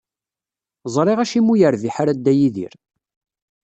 [0.95, 2.73] Ẓriɣ acimi ur yerbiḥ ara Dda Yidir.